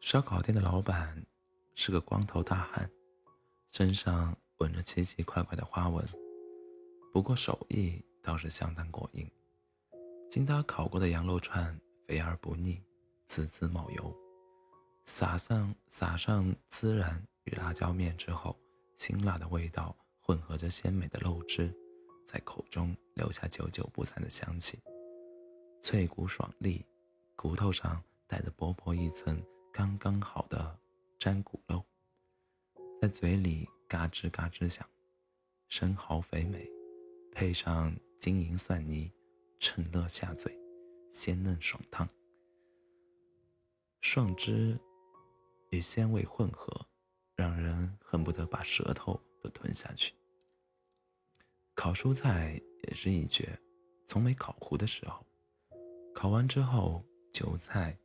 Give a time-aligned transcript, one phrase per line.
[0.00, 1.20] 烧烤店的老板
[1.74, 2.88] 是个光头大汉，
[3.72, 6.04] 身上纹着奇奇怪怪的花纹，
[7.12, 9.28] 不过手艺倒是相当过硬。
[10.30, 11.76] 经他烤过的羊肉串
[12.06, 12.80] 肥而不腻，
[13.26, 14.14] 滋滋冒油，
[15.06, 18.56] 撒上撒上孜然与辣椒面之后，
[18.96, 21.74] 辛辣的味道混合着鲜美的肉汁，
[22.26, 24.78] 在口中留下久久不散的香气，
[25.82, 26.84] 脆骨爽利，
[27.34, 29.42] 骨头上带着薄薄一层
[29.78, 30.80] 刚刚好的
[31.18, 31.84] 粘骨肉，
[32.98, 34.88] 在嘴里嘎吱嘎吱响，
[35.68, 36.66] 生蚝肥美，
[37.30, 39.12] 配上金银蒜泥。
[39.60, 40.58] 趁热下嘴，
[41.12, 42.08] 鲜嫩爽烫，
[44.00, 44.78] 爽汁
[45.70, 46.72] 与鲜味混合，
[47.34, 50.14] 让人恨不得把舌头都吞下去。
[51.74, 53.58] 烤蔬菜也是一绝，
[54.08, 55.22] 从没烤糊的时候。
[56.14, 57.98] 烤完之后，韭菜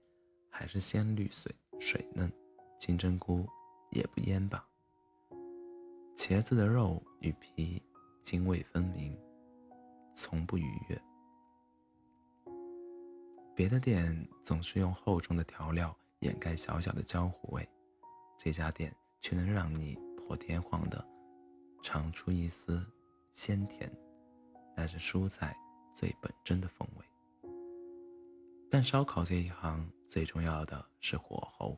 [0.49, 1.49] 还是鲜绿水
[1.81, 2.31] 水嫩，
[2.77, 3.43] 金针菇
[3.89, 4.63] 也不蔫巴，
[6.15, 7.81] 茄子的肉与皮
[8.21, 9.19] 泾渭分明，
[10.13, 11.01] 从不逾越。
[13.55, 17.67] 别的店总是用厚重的调料掩盖小小的焦糊味，
[18.37, 21.03] 这家店却能让你破天荒的
[21.81, 22.85] 尝出一丝
[23.33, 23.91] 鲜甜，
[24.77, 25.57] 那是蔬菜
[25.95, 27.10] 最本真的风味。
[28.71, 31.77] 干烧烤这一行最重要的是火候，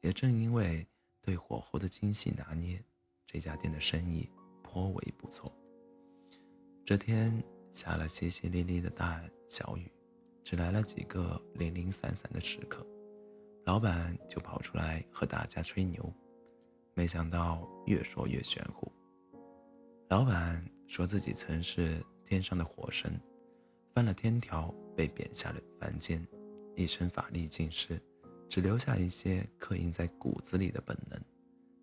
[0.00, 0.88] 也正因为
[1.20, 2.82] 对火候的精细拿捏，
[3.26, 4.26] 这家店的生意
[4.62, 5.54] 颇为不错。
[6.82, 9.92] 这天下了淅淅沥沥的大小雨。
[10.42, 12.82] 只来了几个零零散散的食客，
[13.66, 16.10] 老板就跑出来和大家吹牛，
[16.94, 18.90] 没想到越说越玄乎。
[20.08, 23.20] 老板说自己曾是天上的火神，
[23.98, 26.24] 犯了天条被贬下了凡间，
[26.76, 28.00] 一身法力尽失，
[28.48, 31.20] 只留下一些刻印在骨子里的本能，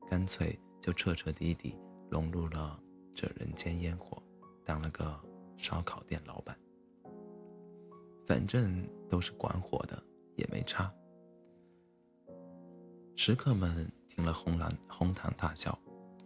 [0.10, 1.78] 干脆就彻彻底底
[2.10, 2.82] 融入了
[3.14, 4.24] 这人间烟火，
[4.64, 5.14] 当了个
[5.58, 6.58] 烧烤店老板。
[8.26, 10.02] 反正都是管火的，
[10.38, 10.90] 也没差。
[13.18, 15.78] 食客们听了哄然哄堂大笑，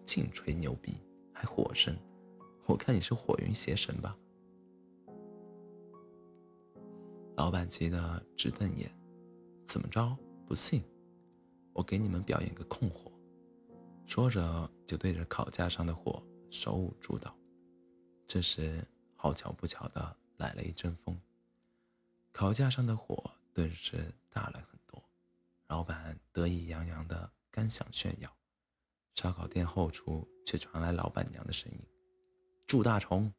[0.06, 0.94] 净吹牛逼，
[1.33, 1.97] 还火神？
[2.67, 4.16] 我看你是火云邪神吧？
[7.39, 8.91] 老板急得直瞪眼，
[9.66, 10.13] 怎么着？
[10.45, 10.83] 不信？
[11.72, 13.09] 我给你们表演个控火。
[14.05, 17.33] 说着就对着烤架上的火手舞足蹈。
[18.27, 18.85] 这时
[19.16, 21.17] 好巧不巧的来了一阵风。
[22.33, 25.01] 烤架上的火顿时大了很多，
[25.67, 28.29] 老板得意洋洋的刚想炫耀，
[29.16, 31.79] 烧烤店后厨却传来老板娘的声音
[32.67, 33.33] ：“祝大虫，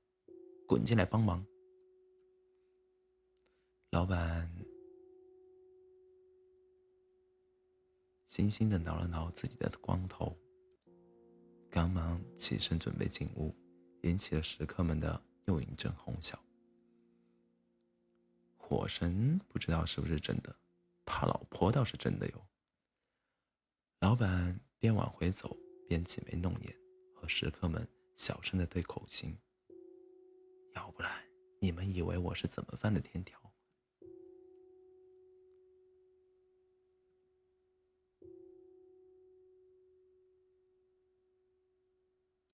[0.66, 1.44] 滚进来帮忙。”
[3.90, 4.48] 老板
[8.30, 10.38] 悻悻的挠了挠自己的光头，
[11.68, 13.52] 赶忙起身准备进屋，
[14.02, 16.38] 引起了食客们的又一阵哄笑。
[18.56, 20.54] 火神不知道是不是真的，
[21.04, 22.46] 怕老婆倒是真的哟。
[23.98, 25.56] 老板边往回走
[25.88, 26.72] 边挤眉弄眼，
[27.12, 27.84] 和食客们
[28.14, 29.36] 小声的对口型
[30.76, 31.10] ：“要不然
[31.58, 33.49] 你们以为我是怎么犯的天条？